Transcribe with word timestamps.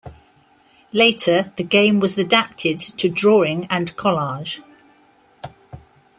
Later 0.93 1.51
the 1.57 1.63
game 1.63 1.99
was 1.99 2.17
adapted 2.17 2.79
to 2.79 3.07
drawing 3.07 3.67
and 3.69 3.95
collage. 3.97 4.63